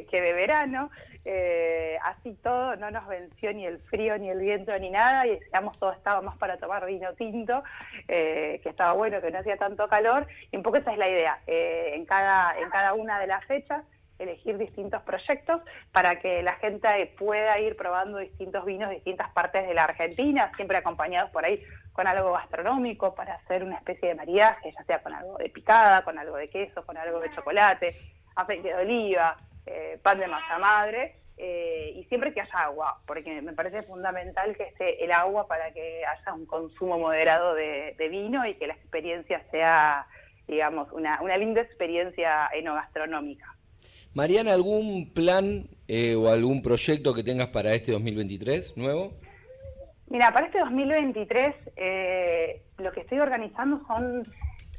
que, 0.10 0.22
de 0.22 0.34
verano, 0.34 0.90
eh, 1.26 1.98
así 2.04 2.34
todo 2.42 2.76
no 2.76 2.92
nos 2.92 3.08
venció 3.08 3.54
ni 3.54 3.66
el 3.66 3.80
frío 3.80 4.18
ni 4.18 4.30
el 4.30 4.40
viento 4.40 4.78
ni 4.80 4.90
nada 4.90 5.28
y 5.28 5.40
digamos 5.40 5.78
todo 5.80 5.92
estaba 5.92 6.22
más 6.22 6.38
para 6.38 6.58
tomar 6.58 6.86
vino 6.86 7.14
tinto, 7.14 7.64
eh, 8.08 8.60
que 8.64 8.70
estaba 8.70 8.94
bueno, 8.94 9.22
que 9.22 9.32
no 9.32 9.40
hacía 9.40 9.58
tanto 9.58 9.88
calor 9.88 10.28
y 10.52 10.58
un 10.58 10.64
poco 10.64 10.78
esa 10.78 10.92
es 10.92 10.98
la 10.98 11.10
idea, 11.10 11.40
en, 11.46 12.06
cada, 12.06 12.58
en 12.60 12.70
cada 12.70 12.94
una 12.94 13.20
de 13.20 13.28
las 13.28 13.44
fechas 13.46 13.84
elegir 14.20 14.58
distintos 14.58 15.02
proyectos 15.04 15.62
para 15.92 16.20
que 16.20 16.42
la 16.42 16.56
gente 16.56 17.14
pueda 17.18 17.60
ir 17.60 17.76
probando 17.76 18.18
distintos 18.18 18.66
vinos 18.66 18.90
de 18.90 18.96
distintas 18.96 19.30
partes 19.32 19.68
de 19.68 19.74
la 19.74 19.84
Argentina, 19.86 20.52
siempre 20.56 20.78
acompañados 20.78 21.30
por 21.32 21.46
ahí 21.46 21.64
con 21.94 22.08
algo 22.08 22.34
gastronómico 22.34 23.16
para 23.16 23.36
hacer 23.36 23.64
una 23.64 23.78
especie 23.78 24.10
de 24.10 24.16
maridaje, 24.16 24.72
ya 24.72 24.84
sea 24.84 25.02
con 25.02 25.14
algo 25.14 25.38
de 25.38 25.50
picada, 25.50 26.04
con 26.04 26.18
algo 26.20 26.38
de 26.38 26.50
queso, 26.50 26.86
con 26.86 26.98
algo 26.98 27.20
de 27.20 27.34
chocolate, 27.34 27.96
aceite 28.36 28.70
de 28.70 28.76
oliva, 28.76 29.38
eh, 29.66 30.00
pan 30.02 30.20
de 30.20 30.28
masa 30.28 30.58
madre. 30.60 31.16
Eh, 31.40 31.94
y 31.96 32.04
siempre 32.06 32.34
que 32.34 32.42
haya 32.42 32.64
agua, 32.64 33.00
porque 33.06 33.42
me 33.44 33.54
parece 33.54 33.84
fundamental 33.84 34.58
que 34.58 34.64
esté 34.64 35.04
el 35.04 35.12
agua 35.12 35.48
para 35.48 35.72
que 35.72 36.04
haya 36.04 36.34
un 36.34 36.48
consumo 36.48 36.98
moderado 36.98 37.54
de, 37.54 37.96
vino 38.10 38.44
y 38.48 38.56
que 38.56 38.66
la 38.66 38.74
experiencia 38.74 39.44
sea, 39.52 40.08
digamos, 40.48 40.92
una, 40.92 41.22
una 41.22 41.38
linda 41.38 41.62
experiencia 41.62 42.50
enogastronómica. 42.54 43.57
Mariana, 44.18 44.54
¿algún 44.54 45.14
plan 45.14 45.68
eh, 45.88 46.16
o 46.16 46.30
algún 46.30 46.64
proyecto 46.64 47.14
que 47.14 47.22
tengas 47.22 47.50
para 47.50 47.76
este 47.76 47.92
2023 47.92 48.76
nuevo? 48.76 49.14
Mira, 50.10 50.34
para 50.34 50.48
este 50.48 50.58
2023 50.58 51.54
eh, 51.76 52.64
lo 52.80 52.92
que 52.94 53.02
estoy 53.02 53.20
organizando 53.20 53.80
son, 53.86 54.24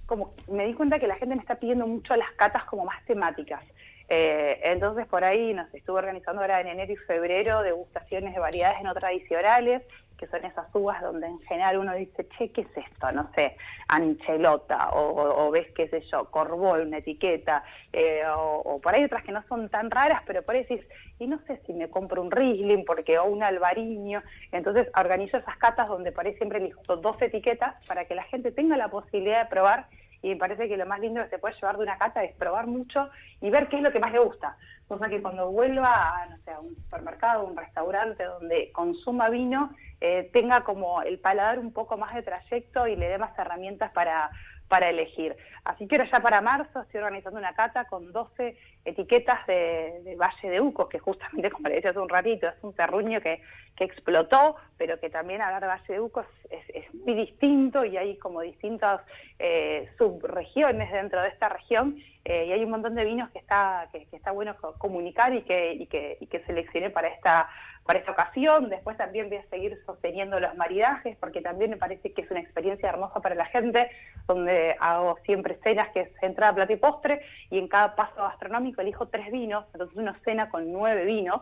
como 0.07 0.35
me 0.50 0.66
di 0.66 0.75
cuenta 0.75 0.99
que 0.99 1.07
la 1.07 1.14
gente 1.14 1.37
me 1.37 1.40
está 1.40 1.54
pidiendo 1.54 1.87
mucho 1.87 2.16
las 2.16 2.33
catas 2.33 2.64
como 2.64 2.85
más 2.85 3.04
temáticas. 3.04 3.62
Eh, 4.09 4.59
entonces 4.64 5.07
por 5.07 5.23
ahí 5.23 5.54
nos 5.54 5.73
estuve 5.73 5.99
organizando 5.99 6.42
ahora 6.42 6.61
en 6.61 6.66
enero 6.66 6.95
y 6.95 6.97
febrero 6.97 7.62
degustaciones 7.62 8.35
de 8.35 8.40
variedades 8.40 8.83
no 8.83 8.92
tradicionales 8.92 9.85
que 10.18 10.26
son 10.26 10.44
esas 10.44 10.66
uvas 10.75 11.00
donde 11.00 11.28
en 11.28 11.38
general 11.40 11.78
uno 11.78 11.94
dice, 11.94 12.26
che, 12.37 12.50
¿qué 12.50 12.62
es 12.62 12.76
esto? 12.76 13.12
No 13.12 13.30
sé, 13.34 13.56
anchelota, 13.88 14.90
o, 14.92 15.50
ves, 15.50 15.68
qué 15.75 15.88
sé 15.88 16.02
yo, 16.12 16.30
corbol, 16.30 16.80
una 16.80 16.98
etiqueta, 16.98 17.62
eh, 17.92 18.22
o, 18.37 18.80
por 18.82 18.94
ahí 18.94 19.04
otras 19.04 19.22
que 19.22 19.32
no 19.32 19.42
son 19.48 19.68
tan 19.68 19.90
raras, 19.90 20.22
pero 20.26 20.42
por 20.42 20.56
ahí 20.56 20.64
decís, 20.64 20.84
y 21.20 21.26
no 21.26 21.38
sé 21.46 21.60
si 21.66 21.72
me 21.72 21.88
compro 21.88 22.20
un 22.20 22.30
Riesling 22.30 22.84
porque 22.84 23.18
o 23.18 23.25
un 23.25 23.42
albariño. 23.42 24.22
Entonces 24.52 24.88
organizo 24.96 25.38
esas 25.38 25.56
catas 25.56 25.88
donde 25.88 26.12
por 26.12 26.26
ahí 26.26 26.34
siempre 26.34 26.60
listo 26.60 26.96
dos 26.96 27.20
etiquetas 27.22 27.75
para 27.87 28.04
que 28.04 28.14
la 28.14 28.25
gente 28.25 28.52
tenga 28.52 28.76
la 28.76 28.88
posibilidad 28.88 29.44
de 29.44 29.50
probar 29.50 29.87
y 30.22 30.30
me 30.30 30.37
parece 30.37 30.68
que 30.68 30.76
lo 30.76 30.87
más 30.87 31.00
lindo 31.00 31.22
que 31.22 31.30
se 31.30 31.38
puede 31.38 31.54
llevar 31.54 31.76
de 31.76 31.84
una 31.84 31.98
cata 31.98 32.25
es 32.25 32.34
probar 32.37 32.66
mucho 32.66 33.08
y 33.40 33.50
ver 33.50 33.68
qué 33.68 33.76
es 33.76 33.82
lo 33.82 33.92
que 33.92 34.00
más 34.00 34.12
le 34.12 34.18
gusta. 34.18 34.56
Cosa 34.87 35.08
que 35.08 35.22
cuando 35.22 35.50
vuelva 35.50 36.22
a, 36.22 36.26
no 36.26 36.38
sé, 36.38 36.50
a 36.50 36.60
un 36.60 36.75
supermercado, 36.76 37.44
un 37.44 37.56
restaurante 37.56 38.25
donde 38.25 38.72
consuma 38.72 39.28
vino, 39.28 39.70
eh, 40.00 40.30
tenga 40.32 40.62
como 40.64 41.02
el 41.02 41.18
paladar 41.18 41.58
un 41.58 41.72
poco 41.72 41.96
más 41.96 42.14
de 42.14 42.22
trayecto 42.22 42.87
y 42.87 42.96
le 42.96 43.08
dé 43.08 43.18
más 43.18 43.38
herramientas 43.38 43.90
para, 43.92 44.30
para 44.68 44.88
elegir. 44.88 45.37
Así 45.64 45.87
que 45.87 45.96
ahora 45.96 46.10
ya 46.10 46.20
para 46.20 46.40
marzo 46.40 46.82
estoy 46.82 47.00
organizando 47.00 47.38
una 47.38 47.54
cata 47.54 47.87
con 47.87 48.12
12 48.12 48.56
etiquetas 48.84 49.46
de, 49.46 50.16
Valle 50.18 50.50
de 50.50 50.60
Ucos, 50.60 50.88
que 50.88 50.98
justamente, 50.98 51.50
como 51.50 51.68
le 51.68 51.76
decía 51.76 51.90
hace 51.90 51.98
un 51.98 52.08
ratito, 52.08 52.48
es 52.48 52.54
un 52.62 52.75
terruño 52.75 53.20
que, 53.20 53.42
que 53.76 53.84
explotó, 53.84 54.56
pero 54.76 54.98
que 54.98 55.10
también 55.10 55.42
hablar 55.42 55.60
de 55.60 55.68
Valle 55.68 55.92
de 55.94 56.00
Ucos 56.00 56.26
es, 56.50 56.94
muy 56.94 57.14
distinto 57.14 57.84
y 57.84 57.96
hay 57.96 58.16
como 58.16 58.40
distintas 58.40 59.00
eh, 59.38 59.88
subregiones 59.98 60.90
dentro 60.90 61.22
de 61.22 61.28
esta 61.28 61.48
región 61.48 61.96
eh, 62.25 62.46
y 62.46 62.52
hay 62.52 62.64
un 62.64 62.70
montón 62.70 62.94
de 62.94 63.04
vinos 63.04 63.30
que 63.30 63.38
está, 63.38 63.88
que, 63.92 64.06
está 64.12 64.32
bueno 64.32 64.56
comunicar 64.78 65.34
y 65.34 65.42
que, 65.42 65.72
y 65.72 65.87
que, 65.87 66.18
y 66.20 66.26
que 66.26 66.40
seleccioné 66.44 66.90
para 66.90 67.08
esta 67.08 67.48
para 67.88 68.00
esta 68.00 68.12
ocasión. 68.12 68.68
Después 68.68 68.99
también 68.99 69.30
voy 69.30 69.38
a 69.38 69.49
seguir 69.49 69.80
sosteniendo 69.87 70.38
los 70.38 70.54
maridajes, 70.57 71.16
porque 71.18 71.40
también 71.40 71.71
me 71.71 71.78
parece 71.78 72.12
que 72.12 72.21
es 72.21 72.30
una 72.30 72.40
experiencia 72.40 72.90
hermosa 72.90 73.21
para 73.21 73.35
la 73.35 73.47
gente, 73.47 73.90
donde 74.26 74.76
hago 74.78 75.16
siempre 75.25 75.59
cenas 75.64 75.88
que 75.95 76.00
es 76.00 76.11
entrada, 76.21 76.54
plato 76.54 76.75
y 76.75 76.76
postre, 76.76 77.23
y 77.49 77.59
en 77.59 77.66
cada 77.66 77.97
paso 77.97 78.16
gastronómico 78.16 78.83
elijo 78.83 79.09
tres 79.09 79.33
vinos, 79.33 79.64
entonces 79.73 79.97
uno 79.97 80.14
cena 80.23 80.50
con 80.50 80.71
nueve 80.71 81.07
vinos, 81.07 81.40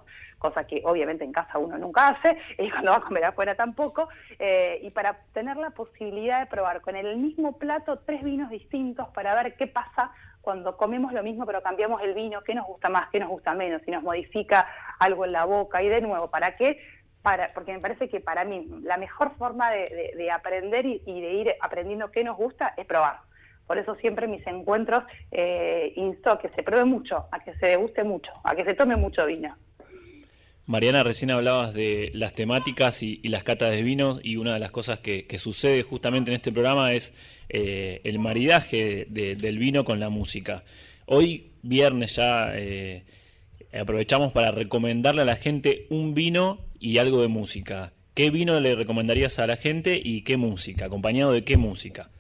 cosa 0.51 0.67
que 0.67 0.83
obviamente 0.85 1.25
en 1.25 1.33
casa 1.33 1.59
uno 1.59 1.79
nunca 1.79 2.09
hace, 2.09 2.37
y 2.59 2.71
cuando 2.71 2.93
va 2.93 2.99
a 2.99 3.01
comer 3.01 3.25
afuera 3.25 3.55
tampoco, 3.55 4.09
eh, 4.39 4.81
y 4.83 4.91
para 4.91 5.19
tener 5.33 5.57
la 5.57 5.71
posibilidad 5.71 6.41
de 6.41 6.47
probar 6.47 6.81
con 6.81 6.97
el 6.97 7.17
mismo 7.17 7.59
plato 7.59 7.99
tres 8.05 8.23
vinos 8.23 8.51
distintos 8.51 9.09
para 9.09 9.35
ver 9.35 9.57
qué 9.57 9.67
pasa 9.67 10.13
cuando 10.47 10.77
comemos 10.77 11.13
lo 11.13 11.25
mismo 11.25 11.45
pero 11.45 11.61
cambiamos 11.61 12.01
el 12.03 12.15
vino, 12.15 12.41
qué 12.43 12.55
nos 12.55 12.67
gusta 12.67 12.89
más, 12.89 13.09
qué 13.11 13.19
nos 13.19 13.29
gusta 13.29 13.53
menos, 13.55 13.83
si 13.85 13.91
nos 13.91 14.05
modifica 14.05 14.69
algo 15.01 15.25
en 15.25 15.33
la 15.33 15.45
boca 15.45 15.83
y 15.83 15.89
de 15.89 16.01
nuevo, 16.01 16.31
¿para 16.31 16.55
qué? 16.55 16.81
Para, 17.21 17.49
porque 17.49 17.73
me 17.73 17.81
parece 17.81 18.09
que 18.09 18.21
para 18.21 18.45
mí 18.45 18.65
la 18.83 18.97
mejor 18.97 19.35
forma 19.37 19.73
de, 19.73 20.31
aprender 20.33 20.87
y, 20.87 21.01
de 21.05 21.33
ir 21.33 21.55
aprendiendo 21.61 22.13
qué 22.13 22.23
nos 22.23 22.37
gusta 22.37 22.75
es 22.77 22.87
probar. 22.87 23.19
Por 23.67 23.79
eso 23.79 23.97
siempre 23.97 24.29
mis 24.29 24.47
encuentros 24.47 25.03
eh, 25.33 25.93
insto 25.97 26.31
a 26.31 26.39
que 26.39 26.49
se 26.51 26.63
pruebe 26.63 26.85
mucho, 26.85 27.27
a 27.33 27.41
que 27.41 27.53
se 27.57 27.67
deguste 27.67 28.05
mucho, 28.05 28.31
a 28.45 28.55
que 28.55 28.65
se 28.65 28.75
tome 28.75 28.95
mucho 28.95 29.27
vino. 29.27 29.57
Mariana, 30.67 31.05
recién 31.05 31.31
hablabas 31.31 31.75
de 31.75 32.11
las 32.13 32.33
temáticas 32.33 33.01
y, 33.05 33.21
las 33.23 33.45
catas 33.45 33.71
de 33.71 33.85
vinos 33.85 34.19
y 34.25 34.37
una 34.37 34.55
de 34.55 34.59
las 34.59 34.73
cosas 34.73 34.99
que, 34.99 35.25
sucede 35.39 35.85
justamente 35.85 36.33
en 36.33 36.35
este 36.35 36.51
programa 36.51 36.93
es 36.93 37.15
eh, 37.49 38.01
el 38.03 38.19
maridaje 38.19 39.07
del 39.09 39.59
vino 39.59 39.85
con 39.85 40.01
la 40.01 40.09
música. 40.09 40.65
Hoy, 41.07 41.53
viernes 41.63 42.17
ya, 42.17 42.51
eh, 42.57 43.05
aprovechamos 43.73 44.33
para 44.33 44.51
recomendarle 44.51 45.23
a 45.23 45.25
la 45.27 45.37
gente 45.37 45.87
un 45.89 46.15
vino 46.15 46.59
y 46.81 46.99
algo 46.99 47.23
de 47.23 47.29
música. 47.29 47.93
¿Qué 48.15 48.31
vino 48.31 48.59
le 48.59 48.75
recomendarías 48.75 49.39
a 49.39 49.47
la 49.47 49.57
gente 49.57 50.01
y 50.03 50.23
qué 50.23 50.37
música? 50.37 50.87
¿Acompañado 50.87 51.31
de 51.31 51.45
qué 51.45 51.57
música? 51.57 52.11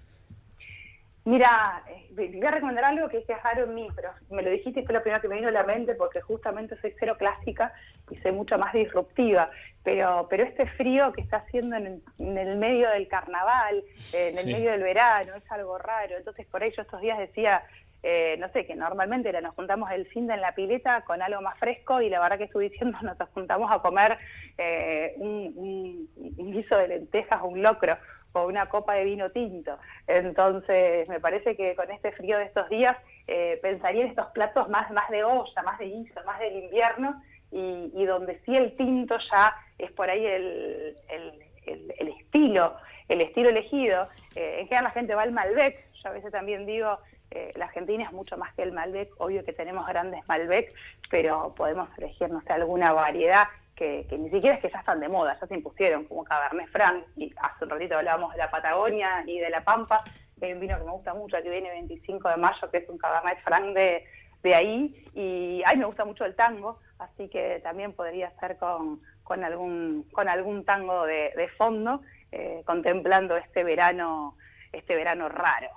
Mira, 1.26 1.83
voy 2.12 2.47
a 2.47 2.50
recomendar 2.52 2.85
algo 2.85 3.09
que 3.09 3.18
es 3.18 3.26
viajar 3.26 3.59
en 3.59 3.75
mí, 3.75 3.88
pero 3.97 4.11
me 4.30 4.42
lo 4.42 4.50
dijiste 4.50 4.78
y 4.78 4.85
fue 4.85 4.95
lo 4.95 5.02
primero 5.02 5.21
que 5.21 5.26
me 5.26 5.35
vino 5.35 5.49
a 5.49 5.50
la 5.50 5.64
mente 5.64 5.97
porque 5.97 6.21
justamente 6.21 6.80
soy 6.80 6.95
cero 7.00 7.16
clásica 7.18 7.73
y 8.09 8.16
soy 8.18 8.30
mucho 8.30 8.56
más 8.59 8.73
disruptiva. 8.73 9.50
Pero, 9.83 10.28
pero 10.30 10.45
este 10.45 10.66
frío 10.66 11.12
que 11.12 11.23
está 11.23 11.38
haciendo 11.38 11.75
en 11.75 12.00
el, 12.38 12.56
medio 12.59 12.88
del 12.90 13.09
carnaval, 13.09 13.83
en 14.12 14.38
el 14.38 14.47
medio 14.47 14.71
del 14.71 14.85
verano, 14.85 15.35
es 15.35 15.50
algo 15.50 15.76
raro. 15.78 16.16
Entonces, 16.16 16.47
por 16.47 16.62
ello 16.62 16.80
estos 16.80 17.00
días 17.00 17.18
decía, 17.18 17.64
eh, 18.04 18.37
no 18.38 18.49
sé, 18.52 18.64
que 18.64 18.76
normalmente 18.76 19.33
nos 19.42 19.56
juntamos 19.56 19.90
el 19.90 20.06
fin 20.06 20.28
de 20.28 20.35
en 20.35 20.42
la 20.42 20.54
pileta 20.54 21.00
con 21.00 21.23
algo 21.23 21.42
más 21.42 21.59
fresco 21.59 22.00
y 22.00 22.09
la 22.09 22.21
verdad 22.21 22.38
que 22.38 22.45
estoy 22.45 22.68
diciendo, 22.68 22.99
nos 23.02 23.16
juntamos 23.30 23.68
a 23.73 23.80
comer 23.80 24.16
eh, 24.56 25.14
un, 25.16 26.09
un 26.37 26.52
guiso 26.52 26.76
de 26.78 26.87
lentejas, 26.87 27.40
un 27.42 27.62
locro 27.62 27.99
o 28.33 28.47
una 28.47 28.66
copa 28.66 28.95
de 28.95 29.04
vino 29.04 29.30
tinto. 29.30 29.78
Entonces, 30.06 31.09
me 31.09 31.21
parece 31.21 31.56
que 31.56 31.75
con 31.75 31.90
este 31.90 32.12
frío 32.12 32.38
de 32.38 32.45
estos 32.45 32.68
días 32.68 32.97
eh, 33.26 33.59
pensaría 33.62 34.02
en 34.02 34.11
estos 34.11 34.26
platos 34.28 34.68
más, 34.68 34.90
más 34.90 35.09
de 35.11 35.25
olla, 35.25 35.62
más 35.62 35.78
de 35.78 35.87
guiso, 35.87 36.21
más 36.25 36.38
del 36.38 36.56
invierno, 36.56 37.23
y, 37.50 38.04
donde 38.04 38.40
sí 38.45 38.56
el 38.56 38.76
tinto 38.76 39.16
ya 39.30 39.54
es 39.78 39.90
por 39.92 40.11
ahí 40.11 40.26
el, 40.26 40.97
el, 41.09 42.09
estilo, 42.09 42.76
el 43.09 43.21
estilo 43.21 43.49
elegido. 43.49 44.09
Eh, 44.35 44.59
en 44.61 44.66
general 44.66 44.85
la 44.85 44.90
gente 44.90 45.14
va 45.14 45.23
al 45.23 45.33
Malbec, 45.33 45.92
yo 45.95 46.09
a 46.11 46.12
veces 46.12 46.30
también 46.33 46.66
digo 46.66 46.99
eh, 47.30 47.52
la 47.56 47.66
Argentina 47.66 48.04
es 48.04 48.12
mucho 48.12 48.37
más 48.37 48.54
que 48.54 48.62
el 48.62 48.73
Malbec, 48.73 49.11
obvio 49.18 49.45
que 49.45 49.52
tenemos 49.52 49.87
grandes 49.87 50.26
Malbec, 50.28 50.73
pero 51.11 51.54
podemos 51.56 51.88
elegir, 51.99 52.30
no 52.30 52.40
sé, 52.42 52.52
alguna 52.52 52.92
variedad 52.92 53.45
que, 53.76 54.06
ni 54.18 54.30
siquiera 54.30 54.56
es 54.56 54.62
que 54.62 54.71
ya 54.71 54.78
están 54.78 55.00
de 55.00 55.09
moda, 55.09 55.38
ya 55.40 55.47
se 55.47 55.54
impusieron, 55.54 56.04
como 56.04 56.25
Cabernet 56.25 56.68
Franc, 56.71 57.04
y 57.16 57.33
hace 57.37 57.64
un 57.64 57.71
ratito 57.71 57.97
hablábamos 57.97 58.33
de 58.33 58.38
la 58.38 58.50
Patagonia 58.50 59.23
y 59.26 59.38
de 59.38 59.50
la 59.50 59.62
Pampa, 59.62 60.02
hay 60.40 60.52
un 60.52 60.61
vino 60.61 60.78
que 60.78 60.85
me 60.85 60.90
gusta 60.90 61.14
mucho, 61.14 61.37
que 61.42 61.50
viene 61.50 61.71
25 61.71 62.28
de 62.28 62.37
mayo, 62.37 62.71
que 62.71 62.78
es 62.78 62.88
un 62.88 62.99
Cabernet 62.99 63.38
Franc 63.45 63.75
de, 63.75 64.04
de 64.42 64.54
ahí, 64.54 65.04
y 65.14 65.62
a 65.64 65.73
mí 65.73 65.78
me 65.78 65.87
gusta 65.87 66.04
mucho 66.04 66.25
el 66.25 66.35
tango, 66.35 66.80
así 66.99 67.28
que 67.28 67.61
también 67.62 67.92
podría 67.92 68.33
ser 68.40 68.56
con, 68.56 69.00
con, 69.23 69.45
algún, 69.45 70.06
con 70.12 70.28
algún 70.28 70.64
tango 70.64 71.04
de, 71.04 71.33
de 71.37 71.49
fondo, 71.56 72.00
eh, 72.33 72.62
contemplando 72.64 73.37
este 73.37 73.62
verano, 73.62 74.37
este 74.73 74.95
verano 74.95 75.28
raro. 75.28 75.68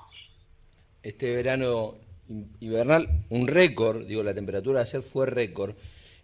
Este 1.03 1.33
verano 1.33 1.95
invernal, 2.59 3.07
un 3.29 3.47
récord, 3.47 4.05
digo, 4.05 4.23
la 4.23 4.33
temperatura 4.33 4.79
de 4.79 4.89
ayer 4.89 5.01
fue 5.01 5.25
récord, 5.25 5.75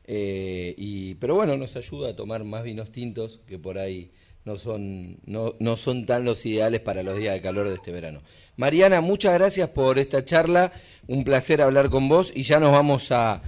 eh, 0.08 0.76
y, 0.78 1.16
pero 1.16 1.36
bueno, 1.36 1.58
nos 1.58 1.76
ayuda 1.76 2.10
a 2.10 2.16
tomar 2.16 2.44
más 2.44 2.64
vinos 2.64 2.92
tintos 2.92 3.40
que 3.48 3.58
por 3.58 3.78
ahí 3.78 4.12
no 4.44 4.58
son, 4.58 5.18
no, 5.26 5.56
no 5.60 5.76
son 5.76 6.06
tan 6.06 6.24
los 6.24 6.46
ideales 6.46 6.80
para 6.82 7.02
los 7.02 7.18
días 7.18 7.34
de 7.34 7.42
calor 7.42 7.68
de 7.68 7.76
este 7.76 7.92
verano. 7.92 8.22
Mariana, 8.56 9.02
muchas 9.02 9.34
gracias 9.34 9.70
por 9.70 9.98
esta 9.98 10.24
charla, 10.24 10.72
un 11.08 11.24
placer 11.24 11.62
hablar 11.62 11.90
con 11.90 12.08
vos 12.08 12.32
y 12.34 12.44
ya 12.44 12.60
nos 12.60 12.72
vamos 12.72 13.12
a, 13.12 13.42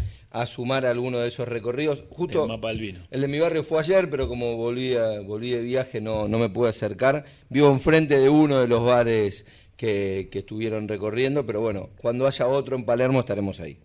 sumar 0.47 0.85
a 0.85 0.91
alguno 0.91 1.19
de 1.19 1.29
esos 1.29 1.47
recorridos. 1.47 2.03
Justo 2.09 2.43
el 2.43 2.49
mapa 2.49 2.69
del 2.69 2.79
vino. 2.79 3.07
El 3.09 3.21
de 3.21 3.27
mi 3.27 3.39
barrio 3.39 3.63
fue 3.63 3.79
ayer, 3.79 4.09
pero 4.09 4.27
como 4.27 4.55
volví, 4.55 4.93
volví 5.25 5.51
de 5.51 5.61
viaje 5.61 6.01
no, 6.01 6.27
no 6.27 6.37
me 6.37 6.49
pude 6.49 6.69
acercar. 6.69 7.25
Vivo 7.49 7.71
enfrente 7.71 8.19
de 8.19 8.29
uno 8.29 8.59
de 8.59 8.67
los 8.67 8.83
bares 8.83 9.45
que, 9.75 10.29
que 10.31 10.39
estuvieron 10.39 10.87
recorriendo, 10.87 11.45
pero 11.45 11.61
bueno, 11.61 11.89
cuando 11.97 12.27
haya 12.27 12.47
otro 12.47 12.75
en 12.75 12.85
Palermo 12.85 13.21
estaremos 13.21 13.59
ahí. 13.59 13.79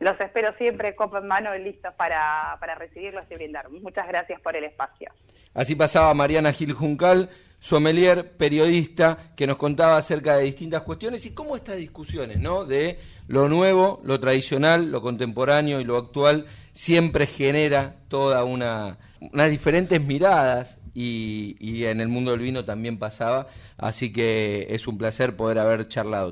Los 0.00 0.20
espero 0.20 0.54
siempre, 0.58 0.94
copa 0.94 1.18
en 1.18 1.26
mano 1.26 1.56
listos 1.56 1.92
para, 1.94 2.56
para 2.60 2.74
recibirlos 2.76 3.24
y 3.30 3.34
brindar. 3.34 3.68
Muchas 3.70 4.06
gracias 4.06 4.40
por 4.40 4.54
el 4.56 4.64
espacio. 4.64 5.10
Así 5.54 5.74
pasaba 5.74 6.14
Mariana 6.14 6.52
Gil 6.52 6.72
Juncal, 6.72 7.30
sommelier, 7.58 8.36
periodista, 8.36 9.32
que 9.36 9.46
nos 9.46 9.56
contaba 9.56 9.96
acerca 9.96 10.36
de 10.36 10.44
distintas 10.44 10.82
cuestiones 10.82 11.26
y 11.26 11.34
cómo 11.34 11.56
estas 11.56 11.76
discusiones, 11.76 12.38
¿no? 12.38 12.64
De 12.64 12.98
lo 13.26 13.48
nuevo, 13.48 14.00
lo 14.04 14.20
tradicional, 14.20 14.90
lo 14.92 15.00
contemporáneo 15.00 15.80
y 15.80 15.84
lo 15.84 15.96
actual 15.96 16.46
siempre 16.72 17.26
genera 17.26 17.96
toda 18.08 18.44
una 18.44 18.98
unas 19.20 19.50
diferentes 19.50 20.00
miradas 20.00 20.78
y, 20.94 21.56
y 21.60 21.84
en 21.84 22.00
el 22.00 22.08
mundo 22.08 22.32
del 22.32 22.40
vino 22.40 22.64
también 22.64 22.98
pasaba, 22.98 23.48
así 23.76 24.12
que 24.12 24.66
es 24.70 24.86
un 24.86 24.98
placer 24.98 25.36
poder 25.36 25.58
haber 25.58 25.88
charlado. 25.88 26.26